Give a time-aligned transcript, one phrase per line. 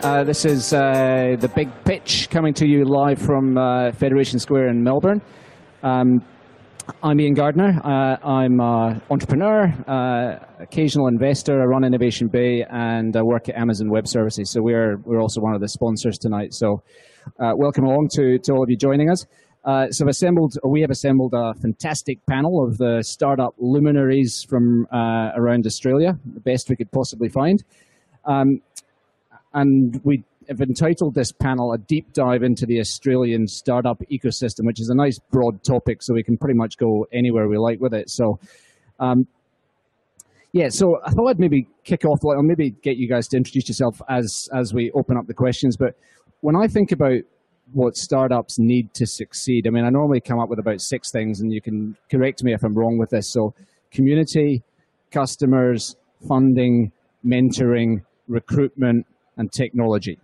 [0.00, 4.68] Uh, this is uh, the big pitch coming to you live from uh, Federation Square
[4.68, 5.20] in Melbourne.
[5.82, 6.24] Um,
[7.02, 7.78] I'm Ian Gardiner.
[7.84, 11.60] Uh, I'm an entrepreneur, uh, occasional investor.
[11.60, 14.50] I run Innovation Bay and I work at Amazon Web Services.
[14.50, 16.54] So we're we're also one of the sponsors tonight.
[16.54, 16.82] So
[17.38, 19.26] uh, welcome along to, to all of you joining us.
[19.90, 26.18] so assembled, we have assembled a fantastic panel of the startup luminaries from around Australia,
[26.24, 27.62] the best we could possibly find.
[28.24, 28.60] Um,
[29.54, 34.80] and we have entitled this panel a deep dive into the Australian startup ecosystem, which
[34.80, 37.94] is a nice broad topic, so we can pretty much go anywhere we like with
[37.94, 38.10] it.
[38.10, 38.38] So,
[38.98, 39.26] um,
[40.52, 43.68] yeah, so I thought I'd maybe kick off, or maybe get you guys to introduce
[43.68, 45.76] yourself as as we open up the questions.
[45.76, 45.94] But
[46.40, 47.20] when I think about
[47.72, 51.40] what startups need to succeed, I mean, I normally come up with about six things,
[51.40, 53.32] and you can correct me if I'm wrong with this.
[53.32, 53.54] So,
[53.90, 54.62] community,
[55.10, 55.96] customers,
[56.28, 56.92] funding,
[57.24, 60.18] mentoring, recruitment, and technology.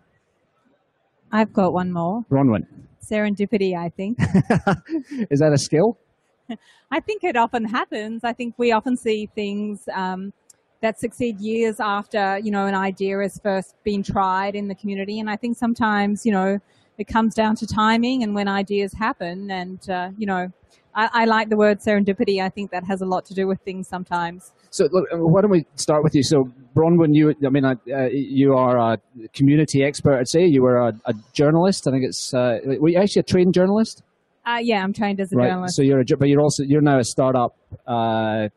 [1.31, 2.25] I've got one more.
[2.31, 2.67] Bronwen.
[3.05, 4.19] Serendipity, I think.
[5.31, 5.98] Is that a skill?
[6.91, 8.25] I think it often happens.
[8.25, 10.33] I think we often see things um,
[10.81, 15.20] that succeed years after, you know, an idea has first been tried in the community.
[15.20, 16.59] And I think sometimes, you know,
[16.97, 19.51] it comes down to timing and when ideas happen.
[19.51, 20.53] And, uh, you know,
[20.98, 22.42] I, I like the word serendipity.
[22.42, 24.52] I think that has a lot to do with things sometimes.
[24.70, 26.24] So look, why don't we start with you?
[26.24, 27.77] So Bronwen, you, I mean, uh,
[28.10, 28.98] you are a
[29.32, 30.18] community expert.
[30.18, 31.86] I'd say you were a, a journalist.
[31.86, 32.34] I think it's.
[32.34, 34.02] Uh, were you actually a trained journalist?
[34.44, 35.48] Uh, yeah, I'm trained as a right.
[35.48, 35.77] journalist.
[35.77, 37.56] So you're a, but you're also you're now a startup.
[37.86, 38.48] Uh,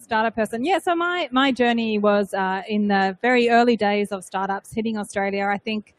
[0.00, 0.64] startup person.
[0.64, 0.78] Yeah.
[0.78, 5.46] So my my journey was uh, in the very early days of startups hitting Australia.
[5.52, 5.94] I think.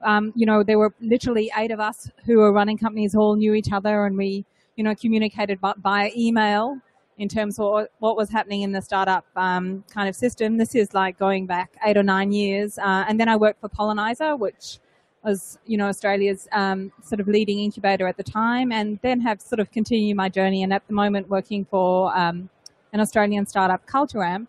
[0.00, 3.52] Um, you know, there were literally eight of us who were running companies, all knew
[3.52, 4.44] each other, and we,
[4.78, 6.78] you know, communicated by email
[7.18, 10.56] in terms of what was happening in the startup um, kind of system.
[10.56, 12.78] This is like going back eight or nine years.
[12.78, 14.78] Uh, and then I worked for Pollenizer, which
[15.24, 19.40] was, you know, Australia's um, sort of leading incubator at the time, and then have
[19.40, 20.62] sort of continued my journey.
[20.62, 22.48] And at the moment, working for um,
[22.92, 24.48] an Australian startup, Culture Amp,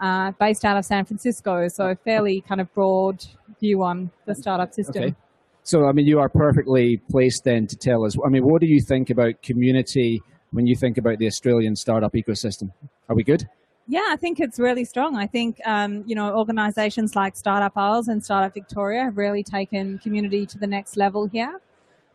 [0.00, 1.66] uh, based out of San Francisco.
[1.68, 3.24] So fairly kind of broad
[3.58, 5.02] view on the startup system.
[5.02, 5.14] Okay.
[5.64, 8.16] So, I mean, you are perfectly placed then to tell us.
[8.24, 12.12] I mean, what do you think about community when you think about the Australian startup
[12.14, 12.72] ecosystem?
[13.08, 13.48] Are we good?
[13.88, 15.16] Yeah, I think it's really strong.
[15.16, 20.46] I think um, you know organisations like StartupAUS and Startup Victoria have really taken community
[20.46, 21.60] to the next level here.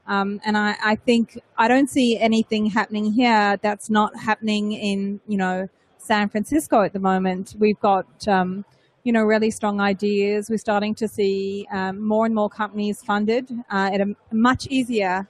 [0.07, 5.19] Um, and I, I, think I don't see anything happening here that's not happening in
[5.27, 7.55] you know San Francisco at the moment.
[7.59, 8.63] We've got um,
[9.07, 10.49] you know really strong ideas.
[10.49, 15.29] We're starting to see um, more and more companies funded uh, at a much easier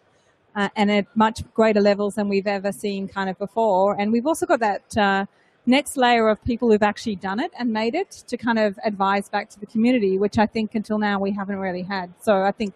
[0.55, 3.95] uh, and at much greater levels than we've ever seen kind of before.
[3.99, 5.25] And we've also got that uh,
[5.67, 9.29] next layer of people who've actually done it and made it to kind of advise
[9.29, 12.11] back to the community, which I think until now we haven't really had.
[12.19, 12.73] So I think,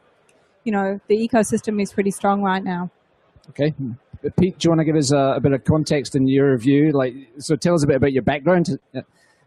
[0.66, 2.91] you know, the ecosystem is pretty strong right now.
[3.50, 3.73] Okay.
[4.38, 6.91] Pete, do you want to give us a, a bit of context in your view?
[6.91, 8.78] Like, so tell us a bit about your background.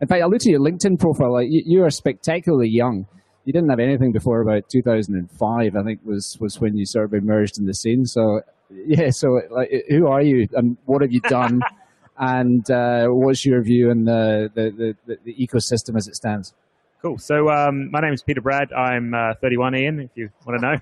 [0.05, 1.33] In fact, I'll look at your LinkedIn profile.
[1.33, 3.07] Like, you, you are spectacularly young
[3.45, 5.77] you didn't have anything before about 2005.
[5.77, 8.07] I think was was when you sort of emerged in the scene.
[8.07, 11.61] So yeah, so like, who are you and what have you done,
[12.19, 16.55] and uh, what's your view on the, the, the, the ecosystem as it stands?
[17.03, 17.19] Cool.
[17.19, 18.75] So um, my name is Peter Bradd.
[18.75, 20.01] I'm uh, 31, Ian.
[20.01, 20.79] If you want to know.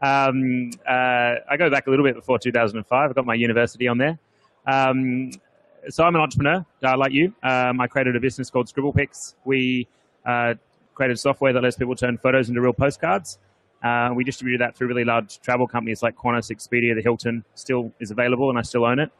[0.00, 3.10] Um, uh, I go back a little bit before 2005.
[3.10, 4.18] I got my university on there.
[4.66, 5.30] Um,
[5.88, 7.32] so I'm an entrepreneur, uh, like you.
[7.42, 9.34] Um, I created a business called ScribblePics.
[9.44, 9.86] We
[10.24, 10.54] uh,
[10.94, 13.38] created software that lets people turn photos into real postcards.
[13.82, 17.44] Uh, we distributed that through really large travel companies like Qantas, Expedia, the Hilton.
[17.54, 19.10] Still is available, and I still own it.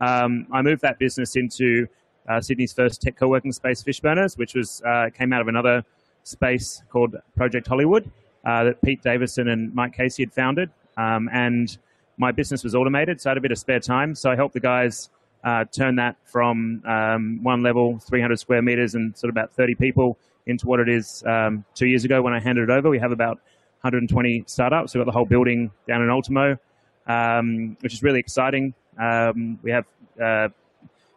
[0.00, 1.86] Um, I moved that business into
[2.28, 5.84] uh, Sydney's first tech co-working space, Fishburners, which was uh, came out of another
[6.22, 8.10] space called Project Hollywood
[8.46, 10.70] uh, that Pete Davison and Mike Casey had founded.
[10.96, 11.76] Um, and
[12.16, 14.14] my business was automated, so I had a bit of spare time.
[14.14, 15.10] So I helped the guys
[15.44, 19.74] uh, turn that from um, one level, 300 square meters, and sort of about 30
[19.74, 22.88] people into what it is um, two years ago when I handed it over.
[22.88, 23.36] We have about
[23.82, 24.94] 120 startups.
[24.94, 26.58] We've got the whole building down in Ultimo,
[27.06, 28.74] um, which is really exciting.
[28.98, 29.84] Um, we have
[30.20, 30.48] uh,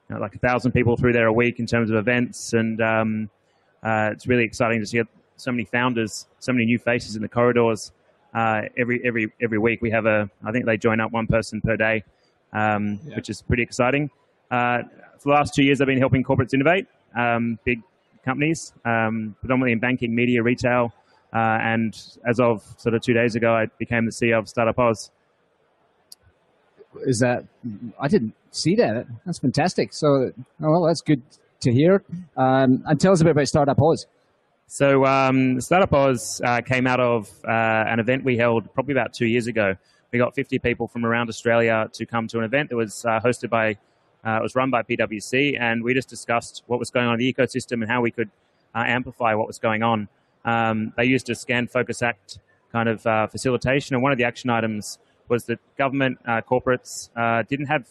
[0.09, 2.81] you know, like a thousand people through there a week in terms of events, and
[2.81, 3.29] um,
[3.83, 5.01] uh, it's really exciting to see
[5.37, 7.91] so many founders, so many new faces in the corridors.
[8.33, 11.61] Uh, every every every week we have a, I think they join up one person
[11.61, 12.03] per day,
[12.53, 13.15] um, yeah.
[13.15, 14.09] which is pretty exciting.
[14.49, 14.83] Uh,
[15.19, 16.87] for the last two years, I've been helping corporates innovate.
[17.15, 17.81] Um, big
[18.23, 20.93] companies, um, predominantly in banking, media, retail.
[21.33, 25.11] Uh, and as of sort of two days ago, I became the CEO of StartupAUS.
[27.01, 27.45] Is that
[27.99, 29.05] I didn't see that.
[29.25, 29.93] That's fantastic.
[29.93, 31.21] So, oh, well, that's good
[31.61, 32.03] to hear.
[32.35, 34.05] Um, and tell us a bit about StartupAUS.
[34.67, 39.25] So um, StartupAUS uh, came out of uh, an event we held probably about two
[39.25, 39.75] years ago.
[40.11, 43.19] We got 50 people from around Australia to come to an event that was uh,
[43.19, 43.77] hosted by,
[44.25, 47.19] uh, it was run by PwC, and we just discussed what was going on in
[47.19, 48.29] the ecosystem and how we could
[48.73, 50.07] uh, amplify what was going on.
[50.45, 52.39] Um, they used a Scan Focus Act
[52.71, 57.09] kind of uh, facilitation, and one of the action items was that government corporates
[57.49, 57.85] didn't have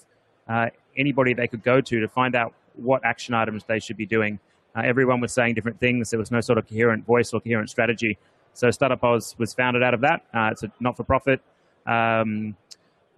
[0.97, 4.39] anybody they could go to to find out what action items they should be doing.
[4.75, 6.11] Uh, everyone was saying different things.
[6.11, 8.19] There was no sort of coherent voice or coherent strategy.
[8.53, 10.23] So StartupAUS was founded out of that.
[10.35, 11.41] Uh, it's a not-for-profit,
[11.87, 12.57] um,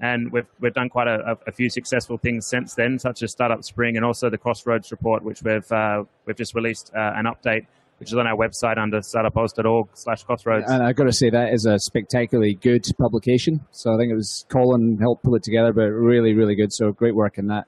[0.00, 3.65] and we've we've done quite a, a, few successful things since then, such as Startup
[3.65, 7.67] Spring and also the Crossroads report, which we've uh, we've just released uh, an update,
[7.99, 10.70] which is on our website under startupaus.org/crossroads.
[10.70, 13.67] And I've got to say that is a spectacularly good publication.
[13.73, 16.73] So I think it was Colin helped pull it together, but really, really good.
[16.73, 17.67] So great work in that.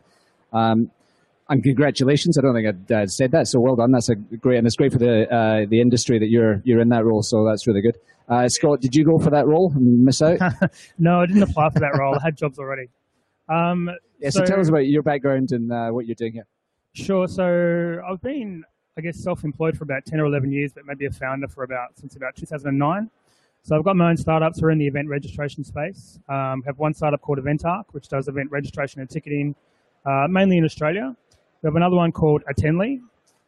[0.53, 0.91] Um,
[1.51, 2.39] and congratulations.
[2.39, 3.91] I don't think I'd uh, said that, so well done.
[3.91, 6.89] That's a great, and it's great for the uh, the industry that you're you're in
[6.91, 7.23] that role.
[7.23, 7.99] So that's really good.
[8.29, 10.39] Uh, Scott, did you go for that role and miss out?
[10.99, 12.15] no, I didn't apply for that role.
[12.15, 12.89] I had jobs already.
[13.49, 16.47] Um, yeah, so, so, tell us about your background and uh, what you're doing here.
[16.93, 17.27] Sure.
[17.27, 18.63] So I've been,
[18.97, 21.99] I guess, self-employed for about ten or eleven years, but maybe a founder for about
[21.99, 23.11] since about 2009.
[23.63, 24.63] So I've got my own startups.
[24.63, 26.19] We're in the event registration space.
[26.29, 29.55] Um, have one startup called EventArc, which does event registration and ticketing,
[30.07, 31.17] uh, mainly in Australia.
[31.63, 33.01] We have another one called Attendly.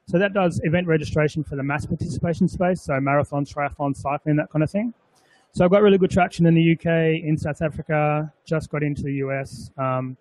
[0.06, 4.50] So that does event registration for the mass participation space, so marathons, triathlons, cycling, that
[4.50, 4.92] kind of thing.
[5.52, 9.02] So I've got really good traction in the UK, in South Africa, just got into
[9.02, 9.70] the US.
[9.78, 10.16] Um,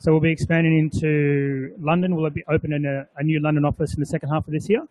[0.00, 2.16] so we'll be expanding into London.
[2.16, 4.86] We'll be opening a, a, new London office in the second half of this year.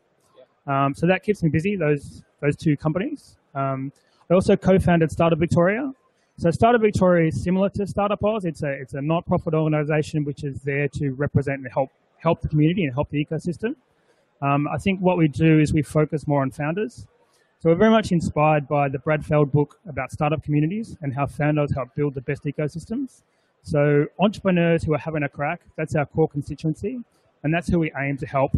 [0.67, 3.37] Um, so that keeps me busy, those, those two companies.
[3.55, 3.91] Um,
[4.29, 5.91] I also co-founded Startup Victoria.
[6.37, 8.45] So Startup Victoria is similar to StartupAUS.
[8.45, 12.47] It's a, it's a not-profit organization which is there to represent and help help the
[12.47, 13.75] community and help the ecosystem.
[14.41, 17.07] Um, I think what we do is we focus more on founders.
[17.59, 21.25] So we're very much inspired by the Brad Feld book about startup communities and how
[21.25, 23.23] founders help build the best ecosystems.
[23.63, 26.99] So entrepreneurs who are having a crack, that's our core constituency,
[27.43, 28.51] and that's who we aim to help.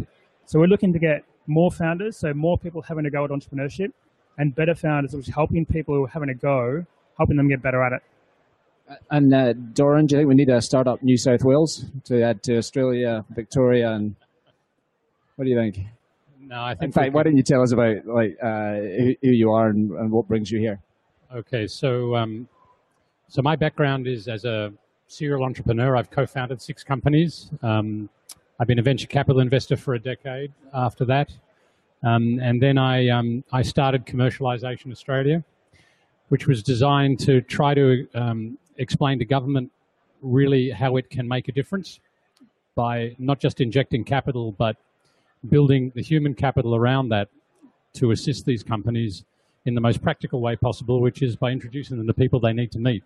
[0.44, 3.92] So we're looking to get more founders, so more people having a go at entrepreneurship,
[4.38, 6.84] and better founders, which is helping people who are having a go,
[7.16, 8.02] helping them get better at it.
[9.10, 12.22] And uh, Doron, do you think we need to start up New South Wales to
[12.22, 14.16] add to Australia, Victoria, and
[15.36, 15.80] what do you think?
[16.40, 16.88] No, I think.
[16.88, 19.92] In fact, why don't you tell us about like uh, who, who, you are and,
[19.92, 20.80] and, what brings you here?
[21.32, 22.48] Okay, so um,
[23.28, 24.72] so my background is as a
[25.06, 25.96] serial entrepreneur.
[25.96, 27.50] I've co-founded six companies.
[27.62, 28.08] Um,
[28.58, 30.52] I've been a venture capital investor for a decade.
[30.74, 31.30] After that,
[32.02, 35.44] um, and then I um, I started Commercialization Australia,
[36.30, 39.70] which was designed to try to um, explain to government
[40.22, 42.00] really how it can make a difference
[42.74, 44.76] by not just injecting capital, but
[45.48, 47.28] building the human capital around that
[47.94, 49.24] to assist these companies
[49.66, 52.72] in the most practical way possible, which is by introducing them to people they need
[52.72, 53.04] to meet.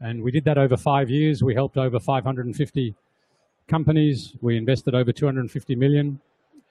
[0.00, 1.42] And we did that over five years.
[1.42, 2.94] We helped over 550
[3.68, 4.34] companies.
[4.40, 6.20] We invested over 250 million.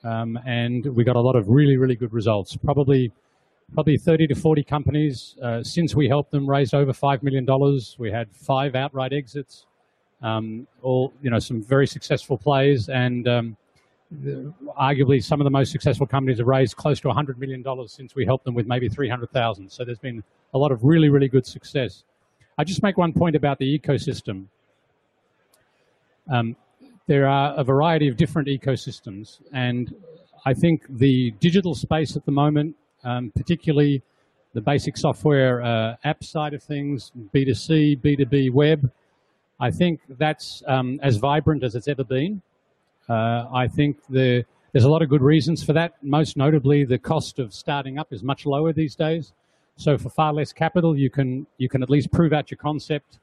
[0.03, 2.56] Um, and we got a lot of really, really good results.
[2.57, 3.12] Probably
[3.74, 7.48] probably 30 to 40 companies uh, since we helped them raised over $5 million.
[7.98, 9.66] We had five outright exits,
[10.21, 13.57] um, all, you know, some very successful plays and um,
[14.12, 18.15] the, arguably some of the most successful companies have raised close to $100 million since
[18.15, 19.72] we helped them with maybe 300,000.
[19.72, 22.03] So there's been a lot of really, really good success.
[22.58, 24.46] I just make one point about the ecosystem.
[26.32, 26.55] Um,
[27.08, 29.93] there are a variety of different ecosystems and
[30.46, 34.01] I think the digital space at the moment um, particularly
[34.53, 38.91] the basic software uh, app side of things, B2C, B2B web.
[39.60, 42.41] I think that's um, as vibrant as it's ever been.
[43.08, 45.96] Uh, I think the, there's a lot of good reasons for that.
[46.01, 49.34] Most notably, the cost of starting up is much lower these days.
[49.75, 53.20] So for far less capital, you can, you can at least prove out your concept.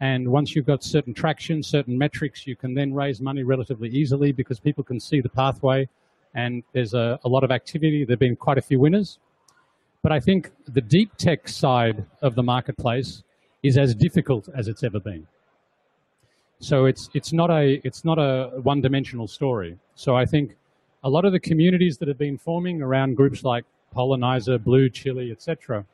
[0.00, 4.30] And once you've got certain traction, certain metrics, you can then raise money relatively easily
[4.30, 5.88] because people can see the pathway
[6.36, 8.04] and there's a, a lot of activity.
[8.06, 9.18] There have been quite a few winners.
[10.02, 13.24] But I think the deep tech side of the marketplace
[13.64, 15.26] is as difficult as it's ever been.
[16.60, 19.78] So it's, it's not a, it's not a one-dimensional story.
[19.94, 20.56] So I think
[21.02, 23.64] a lot of the communities that have been forming around groups like
[23.94, 25.84] Pollenizer, BlueChilli, etc.,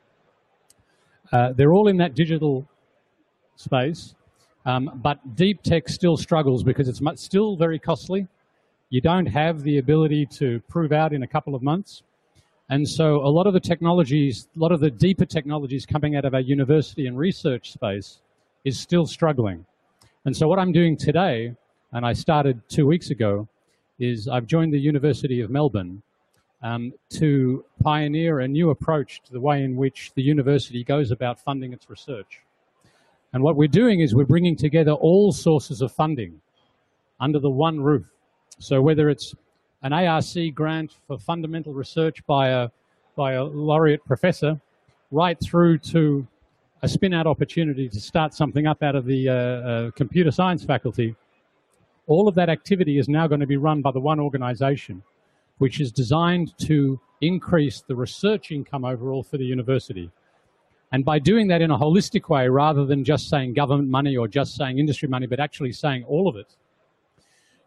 [1.31, 2.67] uh, they're all in that digital
[3.55, 4.13] space.
[4.65, 8.27] Um, but deep tech still struggles because it's much, still very costly
[8.93, 12.03] you don't have the ability to prove out in a couple of months.
[12.69, 16.25] And so a lot of the technologies, a lot of the deeper technologies coming out
[16.25, 18.19] of our university and research space
[18.65, 19.65] is still struggling.
[20.25, 21.55] And so what I'm doing today,
[21.91, 23.47] and I started two weeks ago,
[23.97, 26.03] is I've joined the University of Melbourne
[26.61, 31.39] um, to pioneer a new approach to the way in which the university goes about
[31.39, 32.41] funding its research.
[33.33, 36.41] And what we're doing is we're bringing together all sources of funding
[37.19, 38.12] under the one roof.
[38.59, 39.35] So whether it's
[39.81, 42.69] an ARC grant for fundamental research by a,
[43.15, 44.59] by a laureate professor,
[45.11, 46.25] right through to
[46.81, 51.15] a spin-out opportunity to start something up out of the uh, uh, computer science faculty,
[52.07, 55.01] all of that activity is now going to be run by the one organization,
[55.59, 60.11] which is designed to increase the research income overall for the university.
[60.91, 64.27] And by doing that in a holistic way, rather than just saying government money or
[64.27, 66.55] just saying industry money, but actually saying all of it,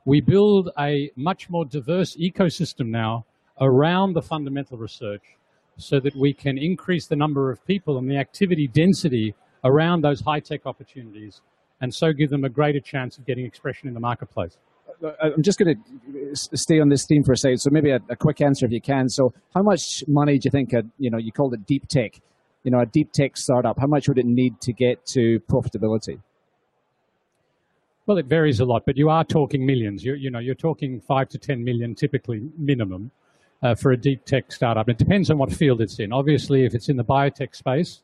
[0.06, 3.26] we build a much more diverse ecosystem now
[3.60, 5.36] around the fundamental research
[5.76, 9.34] so that we can increase the number of people and the activity density
[9.64, 11.42] around those high-tech opportunities
[11.80, 14.56] and so give them a greater chance of getting expression in the marketplace.
[15.22, 17.58] I'm just going to stay on this theme for a second.
[17.58, 19.10] So maybe a, a, quick answer if you can.
[19.10, 22.18] So how much money do you think, a, you know, you called it deep tech,
[22.62, 26.22] you know, a deep tech startup, how much would it need to get to profitability?
[28.06, 30.04] Well, it varies a lot, but you are talking millions.
[30.04, 33.10] You, you know, you're talking five to 10 million typically minimum
[33.64, 34.88] uh, for a deep tech startup.
[34.88, 36.12] It depends on what field it's in.
[36.12, 38.02] Obviously, if it's in the biotech space,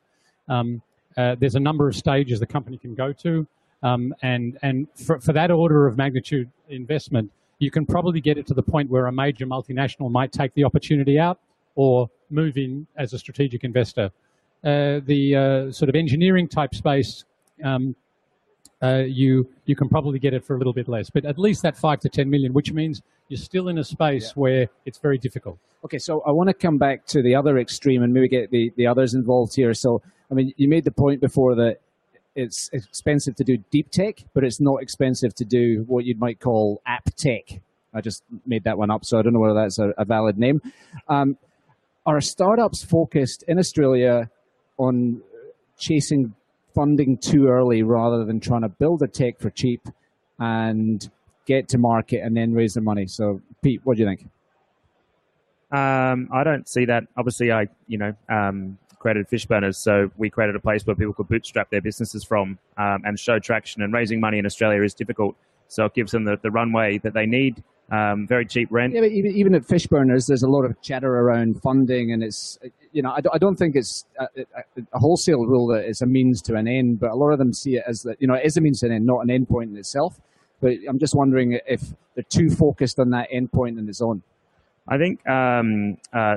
[0.48, 0.82] um,
[1.16, 3.46] uh, there's a number of stages the company can go to.
[3.84, 8.46] Um, and and for, for that order of magnitude investment, you can probably get it
[8.48, 11.38] to the point where a major multinational might take the opportunity out
[11.74, 14.10] or move in as a strategic investor.
[14.64, 17.24] Uh, the uh, sort of engineering type space,
[17.64, 17.94] um,
[18.82, 21.62] uh, you you can probably get it for a little bit less, but at least
[21.62, 24.32] that five to ten million, which means you're still in a space yeah.
[24.34, 25.58] where it's very difficult.
[25.84, 28.72] Okay, so I want to come back to the other extreme and maybe get the,
[28.76, 29.74] the others involved here.
[29.74, 31.80] So, I mean, you made the point before that
[32.36, 36.40] it's expensive to do deep tech, but it's not expensive to do what you might
[36.40, 37.60] call app tech.
[37.92, 40.38] I just made that one up, so I don't know whether that's a, a valid
[40.38, 40.62] name.
[41.08, 41.36] Um,
[42.06, 44.30] are startups focused in Australia
[44.78, 45.20] on
[45.78, 46.34] chasing
[46.74, 49.88] funding too early rather than trying to build a tech for cheap
[50.38, 51.10] and
[51.46, 53.06] get to market and then raise the money.
[53.06, 54.26] So, Pete, what do you think?
[55.70, 57.04] Um, I don't see that.
[57.16, 61.28] Obviously, I you know um, created Fishburners, so we created a place where people could
[61.28, 63.82] bootstrap their businesses from um, and show traction.
[63.82, 65.34] And raising money in Australia is difficult,
[65.68, 67.62] so it gives them the, the runway that they need.
[67.92, 68.94] Um, very cheap rent.
[68.94, 72.58] Yeah, but even, even at Fishburners, there's a lot of chatter around funding, and it's
[72.92, 74.26] you know I, I don't think it's a,
[74.94, 77.52] a, wholesale rule that it's a means to an end, but a lot of them
[77.52, 79.30] see it as that you know it is a means to an end, not an
[79.30, 80.18] end point in itself.
[80.62, 81.82] But I'm just wondering if
[82.14, 84.22] they're too focused on that end point in its own.
[84.88, 86.36] I think um, uh,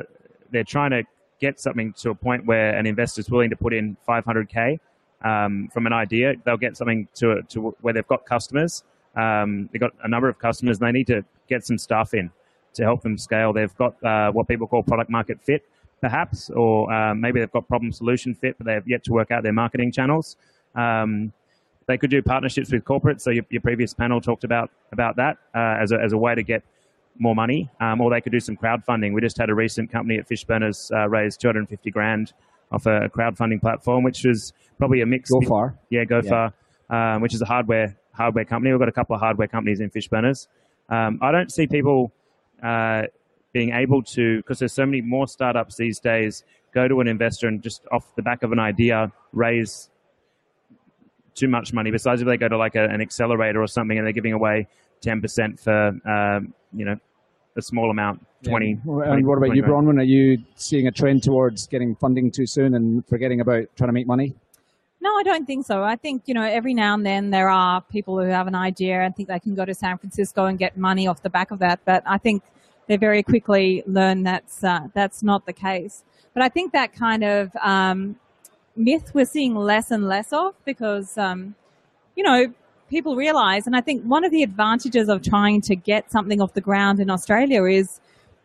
[0.52, 1.04] they're trying to
[1.40, 4.78] get something to a point where an investor is willing to put in 500k
[5.24, 6.34] um, from an idea.
[6.44, 8.84] They'll get something to to where they've got customers.
[9.16, 12.32] Um, they've got a number of customers, and they need to get some stuff in
[12.74, 13.54] to help them scale.
[13.54, 15.66] They've got uh, what people call product market fit,
[16.02, 19.32] perhaps, or um, maybe they've got problem solution fit, but they have yet to work
[19.32, 20.36] out their marketing channels.
[20.76, 21.32] Um,
[21.88, 23.22] they could do partnerships with corporates.
[23.22, 26.36] So your, your previous panel talked about about that uh, as a as a way
[26.36, 26.64] to get
[27.18, 29.14] more money, um, or they could do some crowdfunding.
[29.14, 32.34] We just had a recent company at Fishburners uh, raise 250 grand
[32.72, 35.30] off a crowdfunding platform, which was probably a mix.
[35.30, 36.52] Go far, yeah, go yeah.
[36.90, 38.72] far, um, which is a hardware hardware company.
[38.72, 40.48] We've got a couple of hardware companies in Fishburners.
[40.90, 42.12] Um, I don't see people
[42.64, 43.04] uh,
[43.54, 46.44] being able to, because there's so many more startups these days,
[46.74, 49.90] go to an investor and just off the back of an idea raise
[51.34, 51.92] too much money.
[51.92, 54.68] Besides, if they go to like a, an accelerator or something and they're giving away
[55.02, 56.98] 10% for, um, you know,
[57.58, 58.70] a small amount, 20.
[58.70, 58.76] Yeah.
[58.84, 60.00] 20 and what about you, Bronwen?
[60.00, 63.94] Are you seeing a trend towards getting funding too soon and forgetting about trying to
[63.94, 64.36] make money?
[65.06, 65.84] No, I don't think so.
[65.84, 69.02] I think, you know, every now and then there are people who have an idea
[69.02, 71.60] and think they can go to San Francisco and get money off the back of
[71.60, 71.80] that.
[71.86, 72.42] But I think
[72.88, 76.04] they very quickly learn that's, uh, that's not the case.
[76.34, 78.16] But I think that kind of um,
[78.76, 81.54] myth we're seeing less and less of because, um,
[82.16, 82.52] you know,
[82.90, 86.56] people realize, and I think one of the advantages of trying to get something off
[86.56, 88.00] the ground in Australia is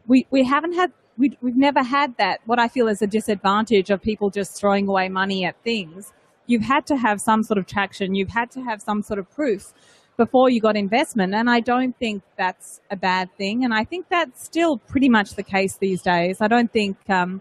[0.06, 3.88] we, we haven't had, we, we've never had that, what I feel is a disadvantage
[3.88, 6.12] of people just throwing away money at things.
[6.50, 8.16] You've had to have some sort of traction.
[8.16, 9.72] You've had to have some sort of proof
[10.16, 11.32] before you got investment.
[11.32, 13.64] And I don't think that's a bad thing.
[13.64, 16.40] And I think that's still pretty much the case these days.
[16.40, 17.40] I don't think, um,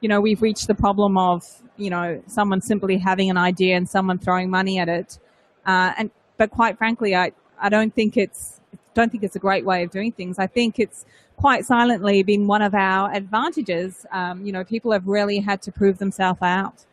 [0.00, 1.42] you know, we've reached the problem of,
[1.76, 5.18] you know, someone simply having an idea and someone throwing money at it.
[5.66, 8.60] Uh, and, but quite frankly, I, I don't think it's,
[8.94, 10.38] don't think it's a great way of doing things.
[10.38, 11.04] I think it's
[11.36, 14.06] quite silently been one of our advantages.
[14.12, 16.86] Um, you know, people have really had to prove themselves out.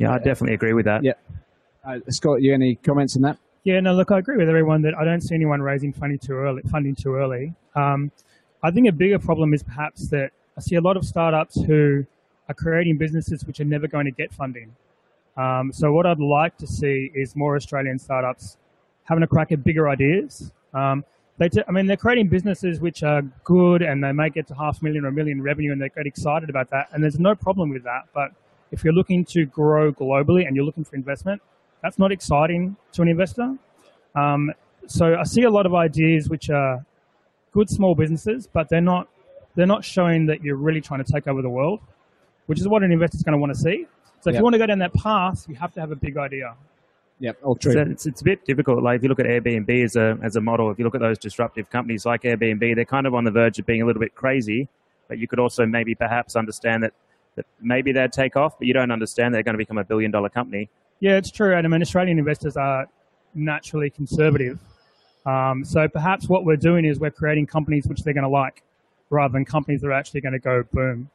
[0.00, 1.04] Yeah, I definitely agree with that.
[1.04, 1.12] Yeah.
[1.86, 3.36] Uh, Scott, you any comments on that?
[3.64, 6.32] Yeah, no, look, I agree with everyone that I don't see anyone raising funding too
[6.32, 6.62] early.
[6.70, 7.52] Funding too early.
[7.74, 8.10] Um,
[8.62, 12.06] I think a bigger problem is perhaps that I see a lot of startups who
[12.48, 14.74] are creating businesses which are never going to get funding.
[15.36, 18.56] Um, so what I'd like to see is more Australian startups
[19.04, 20.50] having a crack at bigger ideas.
[20.72, 21.04] Um,
[21.36, 24.54] they t- I mean, they're creating businesses which are good and they may get to
[24.54, 26.88] half a million or a million revenue and they get excited about that.
[26.92, 28.04] And there's no problem with that.
[28.14, 28.32] But
[28.72, 31.42] if you're looking to grow globally and you're looking for investment,
[31.82, 33.54] that's not exciting to an investor.
[34.14, 34.52] Um,
[34.86, 36.84] so I see a lot of ideas which are
[37.52, 39.08] good small businesses, but they're not
[39.56, 41.80] they're not showing that you're really trying to take over the world,
[42.46, 43.86] which is what an investor's going to want to see.
[44.20, 44.40] So if Yep.
[44.40, 46.54] you want to go down that path, you have to have a big idea.
[47.20, 47.72] Yep, all true.
[47.72, 48.82] So it's, it's a bit difficult.
[48.82, 51.00] Like if you look at Airbnb as a as a model, if you look at
[51.00, 54.00] those disruptive companies like Airbnb, they're kind of on the verge of being a little
[54.00, 54.68] bit crazy.
[55.08, 56.92] But you could also maybe perhaps understand that
[57.36, 60.10] that maybe they'd take off, but you don't understand they're going to become a billion
[60.10, 60.68] dollar company.
[61.00, 61.54] Yeah, it's true.
[61.54, 62.86] And I mean, Australian investors are
[63.34, 64.58] naturally conservative.
[65.26, 68.62] Um, so perhaps what we're doing is we're creating companies which they're going to like,
[69.10, 71.10] rather than companies that are actually going to go boom.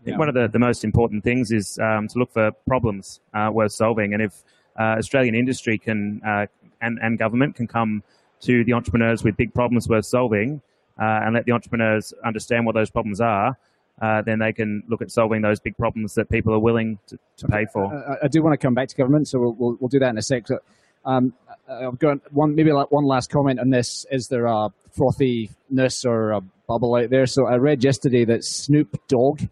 [0.00, 3.20] I think one of the, the most important things is um, to look for problems
[3.34, 4.14] uh, worth solving.
[4.14, 4.42] And if
[4.78, 6.46] uh, Australian industry can uh,
[6.80, 8.02] and, and government can come
[8.40, 10.62] to the entrepreneurs with big problems worth solving
[10.98, 13.58] uh, and let the entrepreneurs understand what those problems are,
[14.00, 17.18] uh, then they can look at solving those big problems that people are willing to,
[17.36, 17.84] to pay for.
[17.94, 20.10] Uh, I do want to come back to government, so we'll, we'll, we'll do that
[20.10, 20.48] in a sec.
[20.48, 20.58] So,
[21.04, 21.34] um,
[21.68, 24.06] I've got one, maybe like one last comment on this.
[24.10, 27.26] Is there a frothiness or a bubble out there?
[27.26, 29.42] So I read yesterday that Snoop Dogg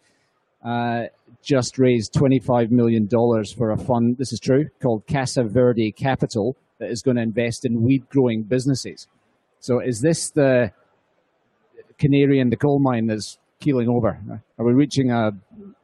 [0.65, 1.05] uh,
[1.43, 6.91] just raised $25 million for a fund, this is true, called Casa Verde Capital that
[6.91, 9.07] is going to invest in weed growing businesses.
[9.61, 10.73] So is this the
[11.99, 14.19] canary in the coal mine that's keeling over?
[14.59, 15.33] Are we reaching a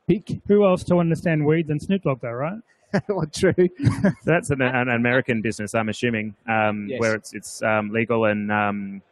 [0.07, 0.41] peak?
[0.47, 2.59] Who else to understand weeds and Snoop Dogg, though, right?
[3.09, 3.55] well, true.
[3.57, 7.01] So that's an, an American business, I'm assuming, um, Yes.
[7.01, 9.03] where it's it's um, legal and um,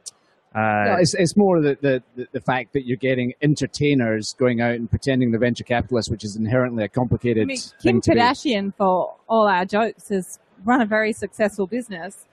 [0.54, 4.60] uh, No, it's, it's more the, the, the- the fact that you're getting entertainers going
[4.60, 8.00] out and pretending they're venture capitalists, which is inherently a complicated I mean, thing Kim
[8.02, 8.20] to be.
[8.20, 12.26] Kardashian, for all our jokes, has run a very successful business.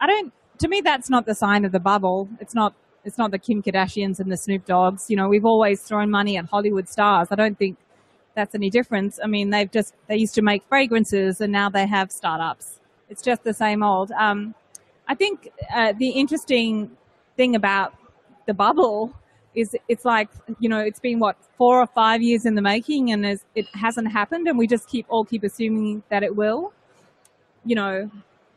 [0.00, 0.32] I don't.
[0.58, 2.28] To me, that's not the sign of the bubble.
[2.40, 2.74] It's not.
[3.04, 5.08] It's not the Kim Kardashians and the Snoop Doggs.
[5.08, 7.28] You know, we've always thrown money at Hollywood stars.
[7.30, 7.78] I don't think
[8.34, 9.18] that's any difference.
[9.22, 12.80] I mean, they've just they used to make fragrances and now they have startups.
[13.08, 14.10] It's just the same old.
[14.12, 14.54] Um,
[15.08, 16.90] I think uh, the interesting
[17.36, 17.94] thing about
[18.46, 19.14] the bubble
[19.54, 20.28] is it's like
[20.60, 24.10] you know it's been what four or five years in the making and it hasn't
[24.10, 26.72] happened and we just keep all keep assuming that it will
[27.64, 28.10] you know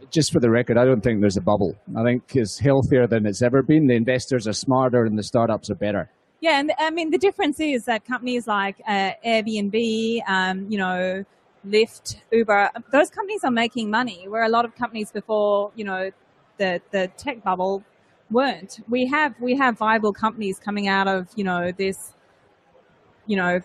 [0.09, 1.77] Just for the record, I don't think there's a bubble.
[1.95, 3.87] I think it's healthier than it's ever been.
[3.87, 6.09] The investors are smarter and the startups are better.
[6.41, 11.23] yeah and i mean the difference is that companies like uh, airbnb um, you know
[11.67, 16.09] lyft uber those companies are making money where a lot of companies before you know
[16.57, 17.83] the the tech bubble
[18.31, 22.15] weren't we have we have viable companies coming out of you know this
[23.27, 23.61] you know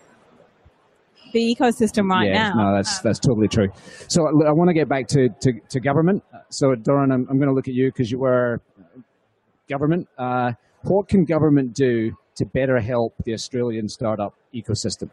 [1.31, 3.69] the ecosystem right yeah, now no, that's Um, that's totally true.
[4.07, 6.23] So look, I want to get back to, to, to government.
[6.49, 8.61] So Doron, I'm, I'm going to look at you because you were
[9.67, 10.07] government.
[10.17, 15.09] Uh, what can government do to better help the Australian startup ecosystem?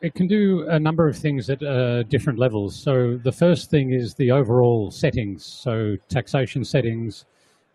[0.00, 2.76] It can do a number of things at uh, different levels.
[2.76, 5.44] So the first thing is the overall settings.
[5.44, 7.24] So taxation settings,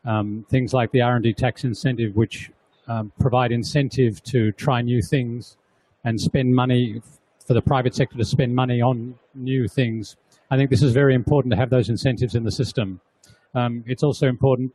[0.05, 2.49] um, things like the R&D tax incentive, which
[2.87, 5.57] um, provide incentive to try new things
[6.03, 7.01] and spend money
[7.45, 10.15] for the private sector to spend money on new things.
[10.49, 13.01] I think this is very important to have those incentives in the system.
[13.55, 14.71] Um, it's also important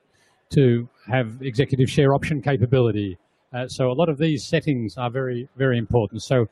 [0.50, 3.18] to have executive share option capability.
[3.52, 6.22] Uh, so a lot of these settings are very, very important.
[6.22, 6.48] So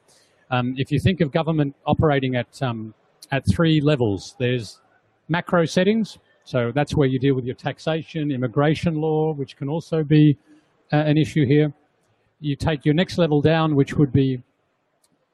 [0.51, 2.95] um, if you think of government operating at um,
[3.33, 4.81] at three levels, there's
[5.29, 6.19] macro settings.
[6.45, 10.39] So that's where you deal with your taxation, immigration law, which can also be
[10.93, 11.73] uh, an issue here.
[12.39, 14.43] You take your next level down, which would be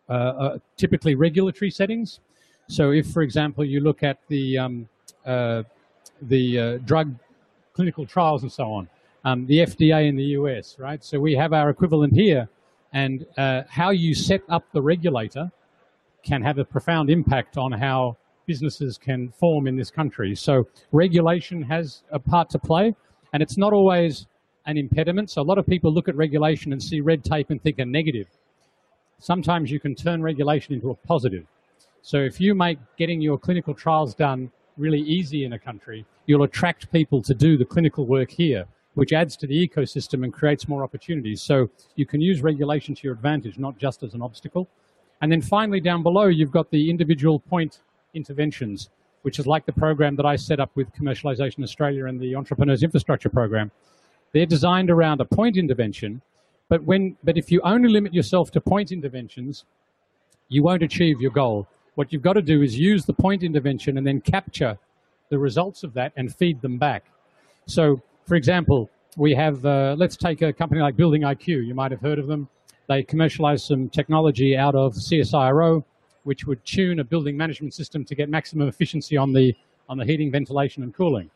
[0.09, 2.21] uh, uh, typically regulatory settings.
[2.69, 4.89] So if, for example, you look at the um,
[5.25, 5.63] uh,
[6.23, 7.15] the uh, drug
[7.73, 8.89] clinical trials and so on,
[9.25, 11.03] um, the FDA in the US, right?
[11.03, 12.49] So we have our equivalent here,
[12.93, 13.27] and
[13.69, 15.51] how you set up the regulator
[16.23, 20.35] can have a profound impact on how businesses can form in this country.
[20.35, 22.95] So regulation has a part to play,
[23.33, 24.27] and it's not always
[24.67, 25.31] an impediment.
[25.31, 27.85] So a lot of people look at regulation and see red tape and think a
[27.85, 28.29] negative.
[29.23, 31.47] Sometimes you can turn regulation into a positive.
[32.03, 36.43] So if you make getting your clinical trials done really easy in a country, you'll
[36.43, 40.67] attract people to do the clinical work here, which adds to the ecosystem and creates
[40.67, 41.41] more opportunities.
[41.41, 44.69] So you can use regulation to your advantage, not just as an obstacle.
[45.21, 47.79] And then finally, down below, you've got the individual point
[48.15, 48.91] interventions,
[49.23, 52.83] which is like the program that I set up with Commercialization Australia and the Entrepreneurs
[52.83, 53.71] Infrastructure Program.
[54.33, 56.23] They're designed around a point intervention,
[56.73, 59.67] but when but if you only limit yourself to point interventions,
[60.49, 61.69] you won't achieve your goal.
[61.97, 64.79] What you've got to do is use the point intervention and then capture
[65.29, 67.05] the results of that and feed them back.
[67.67, 71.67] So, for example, we have uh, let's take a company like Building IQ.
[71.67, 72.49] You might have heard of them.
[72.89, 75.85] They commercialized some technology out of CSIRO,
[76.23, 79.55] which would tune a building management system to get maximum efficiency on the
[79.91, 81.31] on the heating, ventilation, and cooling.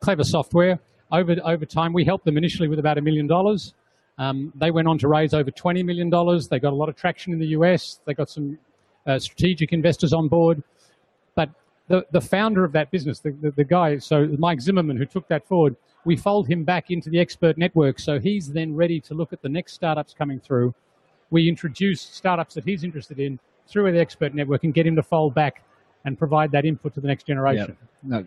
[0.00, 0.80] Clever software.
[1.12, 3.72] Over over time, we helped them initially with about a million dollars.
[4.18, 6.08] Um, they went on to raise over $20 million.
[6.08, 8.00] They got a lot of traction in the US.
[8.04, 8.58] They got some
[9.06, 10.62] uh, strategic investors on board.
[11.34, 11.50] But
[11.88, 15.26] the, the founder of that business, the, the, the, guy, so Mike Zimmerman, who took
[15.28, 17.98] that forward, we fold him back into the expert network.
[17.98, 20.74] So he's then ready to look at the next startups coming through.
[21.30, 25.02] We introduce startups that he's interested in through the expert network and get him to
[25.02, 25.64] fold back
[26.04, 27.76] and provide that input to the next generation.
[28.02, 28.24] No,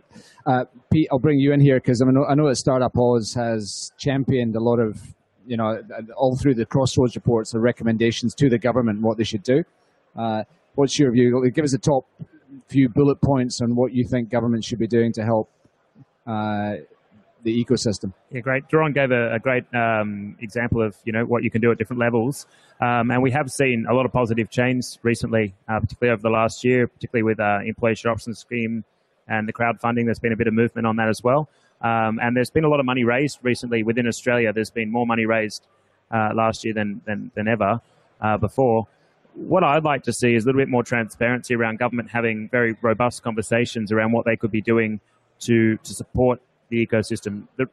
[0.48, 3.92] uh, Pete, I'll bring you in here because I know, I know that StartupAUS has
[3.98, 5.00] championed a lot of,
[5.48, 5.82] you know,
[6.16, 9.64] all through the Crossroads reports, the recommendations to the government what they should do.
[10.16, 10.44] Uh,
[10.76, 11.50] what's your view?
[11.52, 12.06] Give us a top
[12.68, 15.50] few bullet points on what you think government should be doing to help
[16.26, 16.76] uh,
[17.44, 18.14] the ecosystem.
[18.32, 18.68] Yeah, great.
[18.68, 21.78] Doron gave a, a great um, example of you know what you can do at
[21.78, 22.46] different levels,
[22.82, 26.30] um, and we have seen a lot of positive change recently, uh, particularly over the
[26.30, 28.84] last year, particularly with uh, employee share option scheme
[29.28, 30.06] and the crowdfunding.
[30.06, 31.50] There's been a bit of movement on that as well,
[31.82, 34.52] um, and there's been a lot of money raised recently within Australia.
[34.54, 35.68] There's been more money raised
[36.12, 37.82] uh, last year than than, than ever
[38.22, 38.88] uh, before.
[39.34, 42.76] What I'd like to see is a little bit more transparency around government having very
[42.82, 45.00] robust conversations around what they could be doing
[45.42, 47.48] to to support the ecosystem.
[47.58, 47.68] The,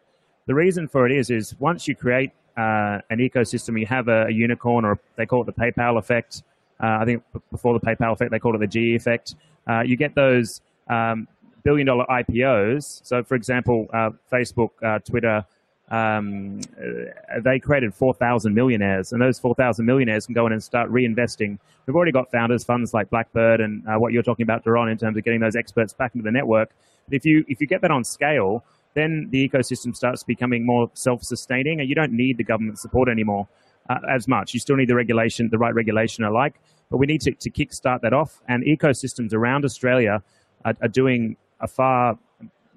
[0.47, 4.27] the reason for it is, is once you create uh, an ecosystem, you have a,
[4.27, 6.43] a, unicorn, or they call it the PayPal effect.
[6.83, 9.35] Uh, I think before the PayPal effect, they called it the GE effect.
[9.69, 11.27] Uh, you get those um,
[11.65, 13.05] billion dollar IPOs.
[13.05, 15.45] So, for example, uh, Facebook, uh, Twitter,
[15.91, 20.91] um, uh, they created 4,000 millionaires, and those 4,000 millionaires can go in and start
[20.91, 21.59] reinvesting.
[21.87, 25.17] We've already got founders funds like Blackbird and what you're talking about, Doron, in terms
[25.17, 26.71] of getting those experts back into the network.
[27.07, 30.91] But if you if you get that on scale, then the ecosystem starts becoming more
[30.95, 33.49] self-sustaining and you don't need the government support anymore
[33.91, 34.55] uh, as much.
[34.55, 36.55] You still need the regulation, the right regulation alike,
[36.91, 38.41] but we need to, to kickstart that off.
[38.49, 40.23] And ecosystems around Australia
[40.65, 42.19] are, are doing a far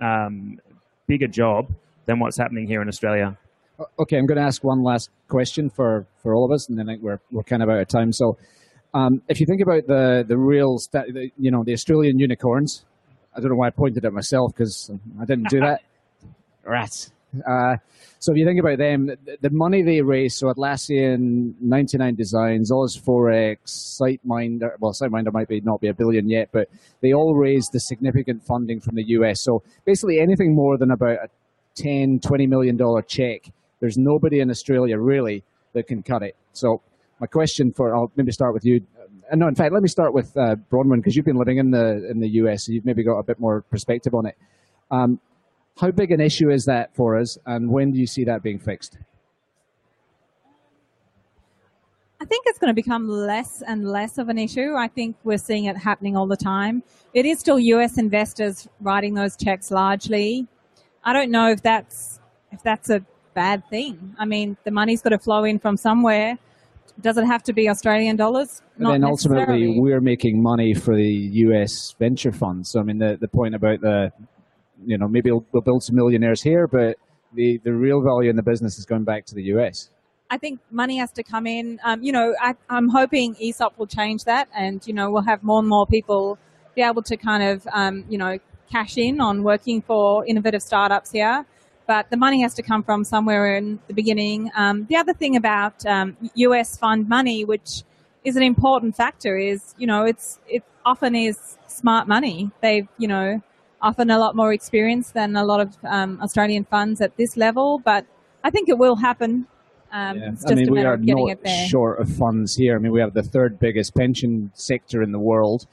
[0.01, 0.59] um,
[1.07, 1.73] bigger job
[2.05, 3.37] than what's happening here in Australia.
[3.99, 6.87] Okay, I'm going to ask one last question for, for all of us, and then
[7.01, 8.11] we're, we're kind of out of time.
[8.11, 8.37] So,
[8.93, 11.03] um, if you think about the the real, sta-
[11.37, 12.85] you know, the Australian unicorns,
[13.35, 14.89] I don't know why I pointed at myself because
[15.21, 15.81] I didn't do that.
[16.63, 17.11] Rats.
[17.45, 17.75] Uh,
[18.19, 22.71] so if you think about them, the, the money they raise, so Atlassian, 99 Designs,
[22.71, 26.69] OzForex, SiteMinder, well, SiteMinder might be not be a billion yet, but
[27.01, 29.41] they all raised the significant funding from the US.
[29.41, 31.29] So basically anything more than about a
[31.75, 36.35] 10, 20 million dollar check, there's nobody in Australia really that can cut it.
[36.53, 36.81] So
[37.19, 38.85] my question for, I'll maybe start with you.
[39.31, 41.71] Uh, no, in fact, let me start with uh, Bronwen because you've been living in
[41.71, 44.37] the in the US, so you've maybe got a bit more perspective on it.
[44.89, 45.19] Um,
[45.79, 48.59] how big an issue is that for us, and when do you see that being
[48.59, 48.97] fixed?
[52.19, 54.73] I think it's going to become less and less of an issue.
[54.75, 56.81] I think we're seeing it happening all the time.
[57.13, 60.47] It is still US investors writing those checks largely.
[61.03, 62.19] I don't know if that's
[62.51, 64.15] if that's a bad thing.
[64.17, 66.39] I mean, the money's got to flow in from somewhere.
[66.99, 68.63] Does it have to be Australian dollars?
[68.79, 71.11] Not then ultimately, we're making money for the
[71.45, 72.71] US venture funds.
[72.71, 74.11] So, I mean, the, the point about the
[74.85, 76.97] you know, maybe we'll, build some millionaires here, but
[77.33, 79.89] the, the real value in the business is going back to the US.
[80.29, 81.79] I think money has to come in.
[81.83, 85.43] Um, you know, I, am hoping ESOP will change that, and you know, we'll have
[85.43, 86.37] more and more people
[86.75, 88.37] be able to kind of, um, you know,
[88.69, 91.45] cash in on working for innovative startups here.
[91.87, 94.51] But the money has to come from somewhere in the beginning.
[94.55, 95.85] Um, the other thing about
[96.35, 97.83] US um, fund money, which
[98.25, 102.51] is an important factor, is you know, it's it often is smart money.
[102.61, 103.41] They've you know
[103.81, 107.79] often a lot more experience than a lot of um, Australian funds at this level,
[107.79, 108.05] but
[108.43, 109.47] I think it will happen.
[109.91, 110.31] Um, yeah.
[110.47, 112.75] I mean, we are not short of funds here.
[112.75, 115.65] I mean, we have the third biggest pension sector in the world,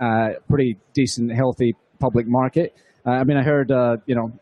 [0.00, 2.74] uh, pretty decent, healthy public market.
[3.06, 4.32] Uh, I mean, I heard, uh, you know,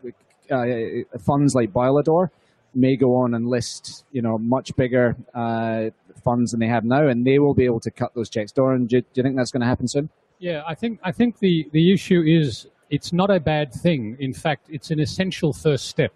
[0.51, 2.29] uh, funds like Bailador
[2.73, 5.89] may go on and list, you know, much bigger uh,
[6.23, 8.51] funds than they have now, and they will be able to cut those checks.
[8.51, 10.09] Doron, do you, do you think that's going to happen soon?
[10.39, 14.17] Yeah, I think I think the, the issue is it's not a bad thing.
[14.19, 16.13] In fact, it's an essential first step.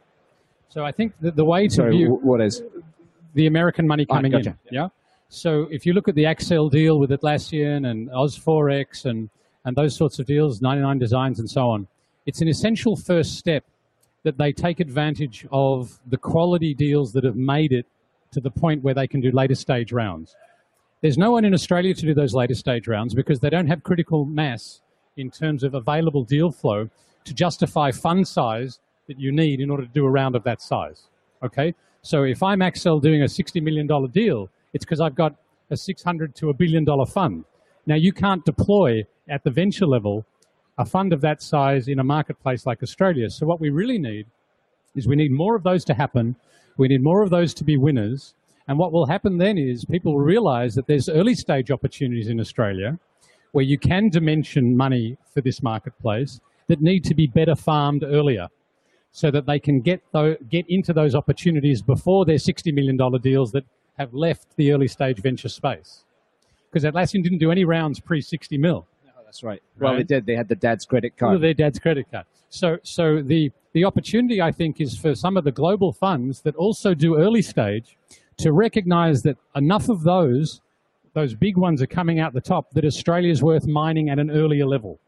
[0.69, 2.61] So I think that the way to Sorry, view what is
[3.33, 4.49] the American money ah, coming gotcha.
[4.49, 4.89] in, yeah.
[5.29, 9.29] So if you look at the Accel deal with Atlassian and OzForex and
[9.63, 11.87] and those sorts of deals, 99 Designs and so on,
[12.27, 13.63] it's an essential first step.
[14.23, 17.85] that they take advantage of the quality deals that have made it
[18.31, 20.35] to the point where they can do later stage rounds.
[21.01, 23.83] There's no one in Australia to do those later stage rounds because they don't have
[23.83, 24.81] critical mass
[25.17, 26.89] in terms of available deal flow
[27.23, 30.61] to justify fund size that you need in order to do a round of that
[30.61, 31.07] size.
[31.43, 31.73] Okay?
[32.01, 35.35] So if I'm Accel doing a $60 million deal, it's because I've got
[35.71, 37.45] a 600 to a billion dollar fund.
[37.85, 40.25] Now you can't deploy at the venture level
[40.77, 43.29] a fund of that size in a marketplace like Australia.
[43.29, 44.27] So what we really need
[44.95, 46.35] is we need more of those to happen.
[46.77, 48.33] We need more of those to be winners.
[48.67, 52.39] And what will happen then is people will realize that there's early stage opportunities in
[52.39, 52.99] Australia
[53.55, 58.49] where you can dimension money for this marketplace that need to be better farmed earlier
[59.11, 63.53] so that they can get, th- get into those opportunities before their $60 million deals
[63.53, 63.63] that
[63.97, 66.03] have left the early stage venture space.
[66.69, 68.85] Because Atlassian didn't do any rounds pre 60 mil.
[69.07, 69.61] Oh, that's right.
[69.79, 69.99] Well, Right.
[70.05, 70.25] they did.
[70.25, 71.39] They had the dad's credit card.
[71.39, 72.25] their dad's credit card.
[72.49, 76.57] So, so the, the opportunity, I think, is for some of the global funds that
[76.57, 77.97] also do early stage
[78.39, 80.59] to recognize that enough of those,
[81.15, 84.65] those big ones are coming out the top, that Australia's worth mining at an earlier
[84.65, 84.99] level.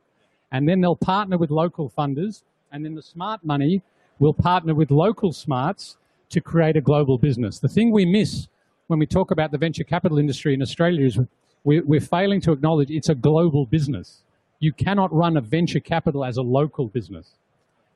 [0.54, 3.82] And then they'll partner with local funders, and then the smart money
[4.18, 5.98] will partner with local smarts
[6.30, 7.60] to create a global business.
[7.60, 8.48] The thing we miss
[8.88, 11.20] when we talk about the venture capital industry in Australia is
[11.66, 14.24] we're, failing to acknowledge it's a global business.
[14.60, 17.32] You cannot run a venture capital as a local business.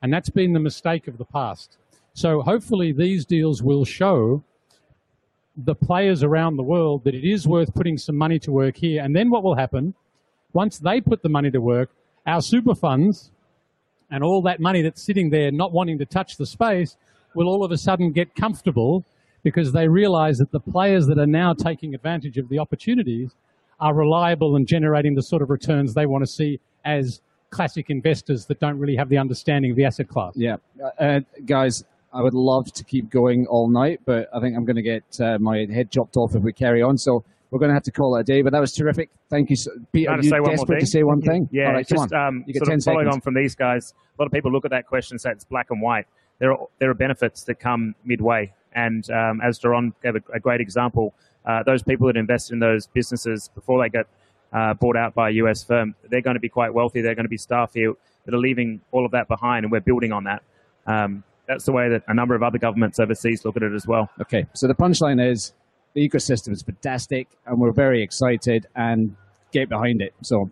[0.01, 1.77] And that's been the mistake of the past.
[2.13, 4.43] So hopefully these deals will show
[5.57, 9.03] the players around the world that it is worth putting some money to work here.
[9.03, 9.93] And then what will happen,
[10.53, 11.89] once they put the money to work,
[12.25, 13.31] our super funds
[14.09, 16.95] and all that money that's sitting there not wanting to touch the space
[17.35, 19.05] will all of a sudden get comfortable
[19.43, 23.33] because they realize that the players that are now taking advantage of the opportunities
[23.79, 28.45] are reliable and generating the sort of returns they want to see as classic investors
[28.45, 30.33] that don't really have the understanding of the asset class.
[30.35, 34.55] Yeah, uh, uh, guys, I would love to keep going all night, but I think
[34.55, 36.97] I'm going to get uh, my head chopped off if we carry on.
[36.97, 38.41] So we're going to have to call it a day.
[38.41, 39.09] But that was terrific.
[39.29, 40.07] Thank you, so, Pete.
[40.07, 41.47] Can I Are just you say desperate to say one thing?
[41.51, 42.27] Yeah, right, just on.
[42.27, 43.15] um, you get sort 10 of following seconds.
[43.15, 43.93] on from these guys.
[44.17, 46.05] A lot of people look at that question and say it's black and white.
[46.39, 50.39] There are there are benefits that come midway, and um, as Doron gave a, a
[50.39, 51.13] great example,
[51.45, 54.07] uh, those people that invested in those businesses before they get
[54.53, 57.01] uh, bought out by a US firm, they're going to be quite wealthy.
[57.01, 57.93] They're going to be staff here
[58.25, 60.41] that are leaving all of that behind, and we're building on that.
[60.87, 63.85] Um, that's the way that a number of other governments overseas look at it as
[63.85, 64.09] well.
[64.21, 65.53] Okay, so the punchline is
[65.93, 69.15] the ecosystem is fantastic, and we're very excited and
[69.51, 70.13] get behind it.
[70.21, 70.49] So,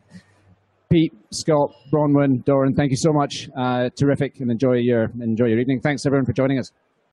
[0.89, 3.49] Pete, Scott, Bronwen, Doron, thank you so much.
[3.55, 5.79] Uh, terrific, and enjoy your enjoy your evening.
[5.79, 6.73] Thanks everyone for joining us.